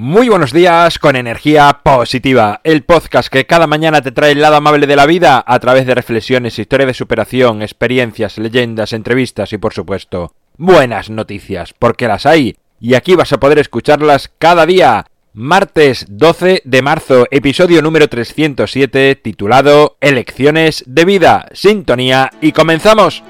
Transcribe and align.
Muy 0.00 0.28
buenos 0.28 0.52
días 0.52 1.00
con 1.00 1.16
energía 1.16 1.80
positiva, 1.82 2.60
el 2.62 2.84
podcast 2.84 3.28
que 3.28 3.46
cada 3.46 3.66
mañana 3.66 4.00
te 4.00 4.12
trae 4.12 4.30
el 4.30 4.40
lado 4.40 4.54
amable 4.54 4.86
de 4.86 4.94
la 4.94 5.06
vida 5.06 5.42
a 5.44 5.58
través 5.58 5.86
de 5.86 5.94
reflexiones, 5.96 6.60
historia 6.60 6.86
de 6.86 6.94
superación, 6.94 7.62
experiencias, 7.62 8.38
leyendas, 8.38 8.92
entrevistas 8.92 9.52
y 9.52 9.58
por 9.58 9.74
supuesto 9.74 10.34
buenas 10.56 11.10
noticias, 11.10 11.74
porque 11.76 12.06
las 12.06 12.26
hay 12.26 12.54
y 12.78 12.94
aquí 12.94 13.16
vas 13.16 13.32
a 13.32 13.40
poder 13.40 13.58
escucharlas 13.58 14.30
cada 14.38 14.66
día. 14.66 15.04
Martes 15.32 16.06
12 16.08 16.62
de 16.64 16.82
marzo, 16.82 17.26
episodio 17.32 17.82
número 17.82 18.06
307 18.08 19.16
titulado 19.16 19.96
Elecciones 20.00 20.84
de 20.86 21.04
vida, 21.06 21.48
sintonía 21.52 22.30
y 22.40 22.52
comenzamos. 22.52 23.24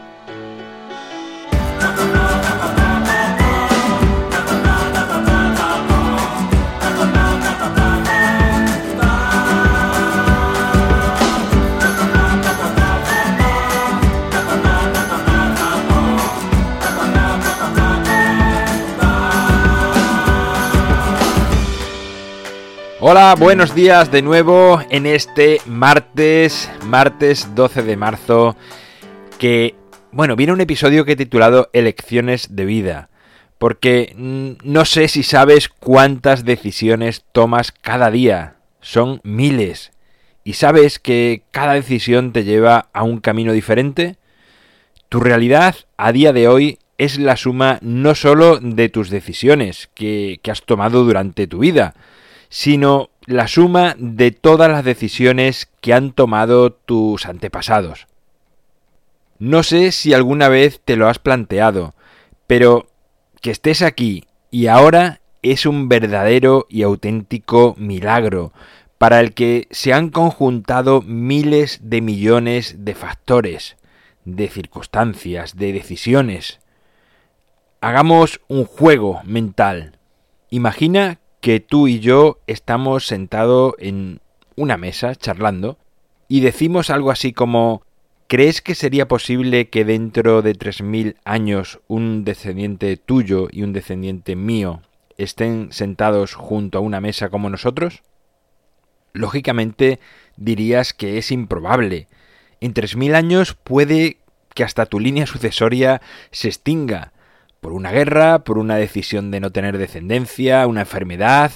Hola, 23.01 23.37
buenos 23.39 23.77
días 23.77 24.11
de 24.11 24.23
nuevo 24.23 24.81
en 24.91 25.07
este 25.07 25.61
martes, 25.67 26.69
martes 26.85 27.55
12 27.55 27.85
de 27.85 27.97
marzo, 27.97 28.57
que, 29.39 29.77
bueno, 30.11 30.35
viene 30.35 30.53
un 30.53 30.61
episodio 30.61 31.05
que 31.05 31.13
he 31.13 31.17
titulado 31.17 31.71
Elecciones 31.73 32.57
de 32.57 32.65
vida, 32.65 33.09
porque 33.59 34.15
no 34.17 34.85
sé 34.85 35.07
si 35.07 35.23
sabes 35.23 35.69
cuántas 35.69 36.45
decisiones 36.45 37.23
tomas 37.31 37.71
cada 37.71 38.11
día, 38.11 38.57
son 38.81 39.21
miles, 39.23 39.93
y 40.43 40.55
sabes 40.55 40.99
que 40.99 41.45
cada 41.53 41.75
decisión 41.75 42.33
te 42.33 42.43
lleva 42.43 42.89
a 42.93 43.05
un 43.05 43.21
camino 43.21 43.53
diferente. 43.53 44.17
Tu 45.09 45.21
realidad 45.21 45.77
a 45.99 46.11
día 46.11 46.33
de 46.33 46.49
hoy 46.49 46.81
es 46.99 47.17
la 47.17 47.37
suma 47.37 47.79
no 47.81 48.17
solo 48.17 48.59
de 48.59 48.89
tus 48.89 49.09
decisiones 49.09 49.89
que, 49.95 50.41
que 50.43 50.51
has 50.51 50.63
tomado 50.63 51.05
durante 51.05 51.47
tu 51.47 51.61
vida, 51.61 51.95
sino 52.49 53.11
la 53.27 53.49
suma 53.49 53.95
de 53.99 54.31
todas 54.31 54.71
las 54.71 54.85
decisiones 54.85 55.71
que 55.81 55.93
han 55.93 56.13
tomado 56.13 56.73
tus 56.73 57.27
antepasados. 57.27 58.07
No 59.39 59.63
sé 59.63 59.93
si 59.93 60.15
alguna 60.15 60.49
vez 60.49 60.81
te 60.85 60.97
lo 60.97 61.09
has 61.09 61.19
planteado, 61.19 61.95
pero 62.47 62.87
que 63.41 63.51
estés 63.51 63.83
aquí 63.83 64.25
y 64.51 64.67
ahora 64.67 65.21
es 65.43 65.67
un 65.67 65.89
verdadero 65.89 66.67
y 66.69 66.83
auténtico 66.83 67.75
milagro, 67.79 68.53
para 68.99 69.21
el 69.21 69.33
que 69.33 69.69
se 69.71 69.93
han 69.93 70.11
conjuntado 70.11 71.03
miles 71.03 71.79
de 71.83 72.01
millones 72.01 72.85
de 72.85 72.95
factores, 72.97 73.77
de 74.25 74.49
circunstancias, 74.49 75.57
de 75.57 75.73
decisiones. 75.73 76.59
Hagamos 77.81 78.41
un 78.49 78.65
juego 78.65 79.21
mental. 79.25 79.99
Imagina 80.51 81.21
que 81.41 81.61
tú 81.61 81.89
y 81.89 82.01
yo 82.01 82.39
estamos 82.47 83.07
sentados 83.07 83.75
en 83.79 84.21
una 84.57 84.77
mesa 84.77 85.15
charlando 85.15 85.79
y 86.29 86.41
decimos 86.41 86.91
algo 86.91 87.11
así 87.11 87.33
como 87.33 87.83
¿Crees 88.31 88.61
que 88.61 88.75
sería 88.75 89.09
posible 89.09 89.71
que 89.71 89.87
dentro 89.87 90.43
de 90.43 90.53
3.000 90.53 91.17
años 91.25 91.81
un 91.89 92.27
descendiente 92.27 92.99
tuyo 92.99 93.49
y 93.51 93.63
un 93.63 93.73
descendiente 93.73 94.37
mío 94.37 94.83
estén 95.17 95.73
sentados 95.73 96.35
junto 96.35 96.77
a 96.77 96.83
una 96.83 97.01
mesa 97.01 97.31
como 97.31 97.49
nosotros? 97.49 98.03
Lógicamente 99.15 99.99
dirías 100.37 100.93
que 100.93 101.17
es 101.17 101.31
improbable. 101.33 102.07
En 102.61 102.75
3.000 102.75 103.15
años 103.15 103.55
puede 103.55 104.19
que 104.53 104.63
hasta 104.63 104.85
tu 104.85 105.01
línea 105.01 105.25
sucesoria 105.25 106.03
se 106.31 106.49
extinga, 106.49 107.13
por 107.61 107.73
una 107.73 107.91
guerra, 107.91 108.45
por 108.45 108.59
una 108.59 108.77
decisión 108.77 109.31
de 109.31 109.41
no 109.41 109.51
tener 109.51 109.79
descendencia, 109.79 110.67
una 110.67 110.81
enfermedad, 110.83 111.53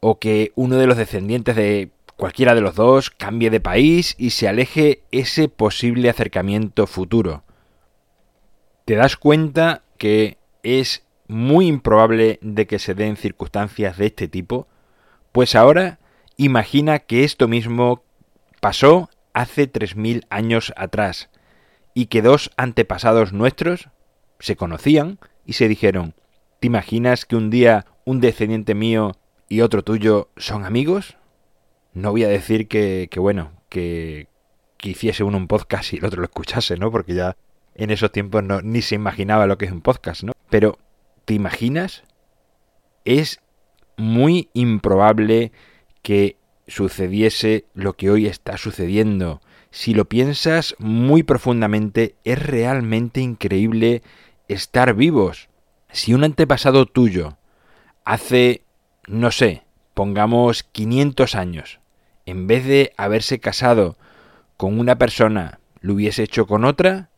o 0.00 0.18
que 0.18 0.52
uno 0.54 0.76
de 0.76 0.86
los 0.86 0.96
descendientes 0.96 1.56
de 1.56 1.90
cualquiera 2.16 2.54
de 2.54 2.60
los 2.60 2.74
dos 2.74 3.10
cambie 3.10 3.50
de 3.50 3.60
país 3.60 4.14
y 4.18 4.30
se 4.30 4.48
aleje 4.48 5.02
ese 5.10 5.48
posible 5.48 6.10
acercamiento 6.10 6.86
futuro. 6.86 7.42
¿Te 8.84 8.96
das 8.96 9.16
cuenta 9.16 9.82
que 9.96 10.38
es 10.62 11.04
muy 11.26 11.66
improbable 11.66 12.38
de 12.42 12.66
que 12.66 12.78
se 12.78 12.94
den 12.94 13.16
circunstancias 13.16 13.96
de 13.96 14.06
este 14.06 14.28
tipo? 14.28 14.68
Pues 15.32 15.54
ahora 15.54 15.98
imagina 16.36 16.98
que 16.98 17.24
esto 17.24 17.48
mismo 17.48 18.02
pasó 18.60 19.08
hace 19.32 19.70
3.000 19.70 20.26
años 20.30 20.72
atrás 20.76 21.30
y 21.94 22.06
que 22.06 22.22
dos 22.22 22.50
antepasados 22.56 23.32
nuestros 23.32 23.88
se 24.38 24.56
conocían, 24.56 25.18
y 25.44 25.54
se 25.54 25.68
dijeron, 25.68 26.14
¿te 26.60 26.66
imaginas 26.66 27.24
que 27.24 27.36
un 27.36 27.50
día 27.50 27.86
un 28.04 28.20
descendiente 28.20 28.74
mío 28.74 29.16
y 29.48 29.60
otro 29.60 29.82
tuyo 29.82 30.28
son 30.36 30.64
amigos? 30.64 31.16
No 31.92 32.10
voy 32.10 32.24
a 32.24 32.28
decir 32.28 32.68
que, 32.68 33.08
que 33.10 33.20
bueno, 33.20 33.52
que, 33.68 34.28
que 34.76 34.90
hiciese 34.90 35.24
uno 35.24 35.38
un 35.38 35.48
podcast 35.48 35.92
y 35.92 35.96
el 35.96 36.04
otro 36.04 36.20
lo 36.20 36.26
escuchase, 36.26 36.76
¿no? 36.76 36.90
Porque 36.90 37.14
ya 37.14 37.36
en 37.74 37.90
esos 37.90 38.12
tiempos 38.12 38.42
no, 38.42 38.60
ni 38.60 38.82
se 38.82 38.94
imaginaba 38.94 39.46
lo 39.46 39.58
que 39.58 39.66
es 39.66 39.72
un 39.72 39.80
podcast, 39.80 40.22
¿no? 40.24 40.32
Pero, 40.50 40.78
¿te 41.24 41.34
imaginas? 41.34 42.04
Es 43.04 43.40
muy 43.96 44.50
improbable 44.54 45.52
que 46.02 46.36
sucediese 46.66 47.64
lo 47.74 47.94
que 47.94 48.10
hoy 48.10 48.26
está 48.26 48.56
sucediendo. 48.56 49.40
Si 49.70 49.94
lo 49.94 50.04
piensas 50.04 50.76
muy 50.78 51.22
profundamente, 51.22 52.14
es 52.24 52.40
realmente 52.40 53.20
increíble 53.20 54.02
estar 54.48 54.94
vivos. 54.94 55.48
Si 55.90 56.14
un 56.14 56.24
antepasado 56.24 56.86
tuyo 56.86 57.36
hace, 58.04 58.62
no 59.06 59.30
sé, 59.30 59.62
pongamos 59.94 60.62
500 60.62 61.34
años, 61.34 61.80
en 62.26 62.46
vez 62.46 62.64
de 62.66 62.92
haberse 62.96 63.38
casado 63.38 63.96
con 64.56 64.78
una 64.78 64.96
persona, 64.96 65.60
lo 65.80 65.94
hubiese 65.94 66.22
hecho 66.22 66.46
con 66.46 66.64
otra, 66.64 67.08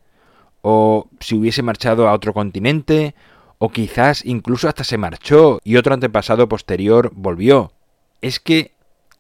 o 0.62 1.08
si 1.20 1.36
hubiese 1.36 1.62
marchado 1.62 2.08
a 2.08 2.12
otro 2.12 2.32
continente, 2.34 3.14
o 3.58 3.70
quizás 3.70 4.24
incluso 4.24 4.68
hasta 4.68 4.84
se 4.84 4.98
marchó 4.98 5.60
y 5.64 5.76
otro 5.76 5.94
antepasado 5.94 6.48
posterior 6.48 7.12
volvió. 7.14 7.72
Es 8.20 8.40
que 8.40 8.72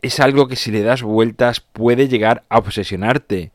es 0.02 0.20
algo 0.20 0.48
que 0.48 0.56
si 0.56 0.70
le 0.70 0.82
das 0.82 1.02
vueltas 1.02 1.60
puede 1.60 2.08
llegar 2.08 2.44
a 2.48 2.58
obsesionarte 2.58 3.52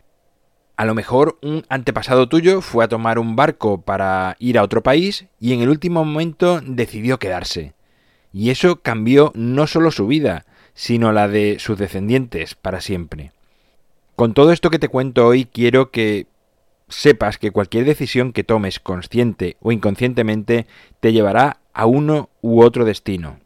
a 0.82 0.86
lo 0.86 0.96
mejor 0.96 1.38
un 1.44 1.64
antepasado 1.70 2.28
tuyo 2.28 2.60
fue 2.60 2.84
a 2.84 2.88
tomar 2.88 3.20
un 3.20 3.36
barco 3.36 3.82
para 3.82 4.36
ir 4.40 4.58
a 4.58 4.64
otro 4.64 4.82
país 4.82 5.28
y 5.40 5.54
en 5.54 5.62
el 5.62 5.70
último 5.70 6.04
momento 6.04 6.60
decidió 6.60 7.20
quedarse. 7.20 7.76
Y 8.34 8.50
eso 8.50 8.82
cambió 8.82 9.32
no 9.36 9.68
solo 9.68 9.92
su 9.92 10.08
vida, 10.08 10.44
sino 10.74 11.12
la 11.12 11.28
de 11.28 11.58
sus 11.60 11.78
descendientes 11.78 12.56
para 12.56 12.82
siempre. 12.82 13.32
Con 14.16 14.34
todo 14.34 14.52
esto 14.52 14.72
que 14.72 14.80
te 14.80 14.88
cuento 14.88 15.28
hoy 15.28 15.46
quiero 15.46 15.92
que 15.92 16.26
sepas 16.90 17.38
que 17.38 17.52
cualquier 17.52 17.86
decisión 17.86 18.34
que 18.34 18.44
tomes 18.44 18.80
consciente 18.80 19.58
o 19.60 19.72
inconscientemente 19.72 20.66
te 21.00 21.14
llevará 21.14 21.60
a 21.74 21.86
uno 21.86 22.32
u 22.42 22.64
otro 22.64 22.86
destino. 22.86 23.38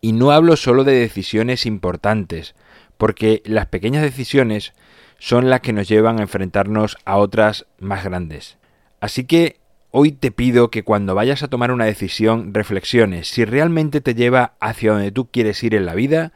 Y 0.00 0.12
no 0.12 0.30
hablo 0.30 0.54
solo 0.54 0.84
de 0.84 0.92
decisiones 0.92 1.66
importantes, 1.66 2.54
porque 2.96 3.42
las 3.44 3.66
pequeñas 3.66 4.04
decisiones 4.04 4.72
son 5.18 5.50
las 5.50 5.60
que 5.60 5.72
nos 5.72 5.88
llevan 5.88 6.18
a 6.18 6.22
enfrentarnos 6.22 6.96
a 7.04 7.16
otras 7.16 7.66
más 7.78 8.04
grandes. 8.04 8.58
Así 9.00 9.24
que 9.24 9.58
hoy 9.90 10.12
te 10.12 10.30
pido 10.30 10.70
que 10.70 10.82
cuando 10.82 11.14
vayas 11.14 11.42
a 11.42 11.48
tomar 11.48 11.70
una 11.70 11.84
decisión 11.84 12.52
reflexiones 12.52 13.28
si 13.28 13.44
realmente 13.44 14.00
te 14.00 14.14
lleva 14.14 14.54
hacia 14.60 14.92
donde 14.92 15.12
tú 15.12 15.30
quieres 15.30 15.62
ir 15.62 15.74
en 15.74 15.86
la 15.86 15.94
vida 15.94 16.32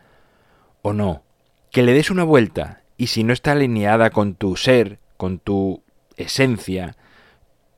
o 0.82 0.92
no. 0.92 1.22
Que 1.70 1.82
le 1.82 1.92
des 1.92 2.10
una 2.10 2.24
vuelta 2.24 2.82
y 2.96 3.08
si 3.08 3.24
no 3.24 3.32
está 3.32 3.52
alineada 3.52 4.10
con 4.10 4.34
tu 4.34 4.56
ser, 4.56 4.98
con 5.16 5.38
tu 5.38 5.82
esencia, 6.16 6.96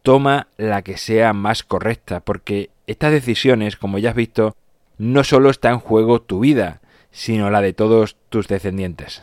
toma 0.03 0.49
la 0.57 0.83
que 0.83 0.97
sea 0.97 1.33
más 1.33 1.63
correcta, 1.63 2.21
porque 2.21 2.71
estas 2.87 3.13
decisiones, 3.13 3.77
como 3.77 3.99
ya 3.99 4.11
has 4.11 4.17
visto, 4.17 4.57
no 4.99 5.25
solo 5.25 5.51
está 5.51 5.71
en 5.71 5.79
juego 5.79 6.23
tu 6.23 6.41
vida, 6.41 6.81
sino 7.11 7.51
la 7.51 7.61
de 7.61 7.73
todos 7.73 8.17
tus 8.29 8.49
descendientes. 8.49 9.23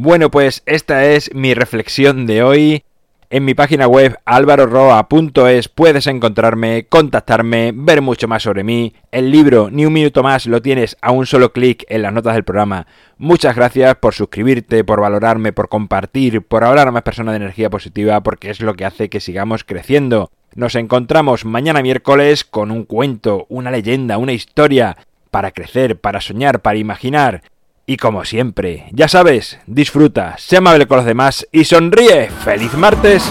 Bueno, 0.00 0.30
pues 0.30 0.62
esta 0.64 1.06
es 1.06 1.34
mi 1.34 1.54
reflexión 1.54 2.24
de 2.26 2.44
hoy. 2.44 2.84
En 3.30 3.44
mi 3.44 3.54
página 3.54 3.88
web 3.88 4.16
alvaroroa.es 4.26 5.68
puedes 5.68 6.06
encontrarme, 6.06 6.86
contactarme, 6.88 7.72
ver 7.74 8.00
mucho 8.00 8.28
más 8.28 8.44
sobre 8.44 8.62
mí. 8.62 8.94
El 9.10 9.32
libro 9.32 9.70
Ni 9.72 9.86
un 9.86 9.92
minuto 9.92 10.22
más 10.22 10.46
lo 10.46 10.62
tienes 10.62 10.96
a 11.02 11.10
un 11.10 11.26
solo 11.26 11.52
clic 11.52 11.84
en 11.88 12.02
las 12.02 12.12
notas 12.12 12.34
del 12.34 12.44
programa. 12.44 12.86
Muchas 13.16 13.56
gracias 13.56 13.96
por 13.96 14.14
suscribirte, 14.14 14.84
por 14.84 15.00
valorarme, 15.00 15.52
por 15.52 15.68
compartir, 15.68 16.42
por 16.42 16.62
hablar 16.62 16.86
a 16.86 16.92
más 16.92 17.02
personas 17.02 17.32
de 17.32 17.38
energía 17.38 17.68
positiva, 17.68 18.20
porque 18.20 18.50
es 18.50 18.60
lo 18.60 18.74
que 18.74 18.84
hace 18.84 19.08
que 19.08 19.18
sigamos 19.18 19.64
creciendo. 19.64 20.30
Nos 20.54 20.76
encontramos 20.76 21.44
mañana 21.44 21.82
miércoles 21.82 22.44
con 22.44 22.70
un 22.70 22.84
cuento, 22.84 23.46
una 23.48 23.72
leyenda, 23.72 24.16
una 24.16 24.32
historia, 24.32 24.96
para 25.32 25.50
crecer, 25.50 26.00
para 26.00 26.20
soñar, 26.20 26.60
para 26.60 26.78
imaginar. 26.78 27.42
Y 27.90 27.96
como 27.96 28.26
siempre, 28.26 28.84
ya 28.92 29.08
sabes, 29.08 29.58
disfruta, 29.66 30.36
sé 30.36 30.58
amable 30.58 30.86
con 30.86 30.98
los 30.98 31.06
demás 31.06 31.48
y 31.50 31.64
sonríe. 31.64 32.28
¡Feliz 32.44 32.74
martes! 32.74 33.22